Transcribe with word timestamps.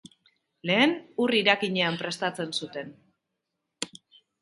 Lehen 0.69 0.95
ur 1.25 1.35
irakinean 1.41 2.01
prestatzen 2.01 2.59
zuten. 2.61 2.93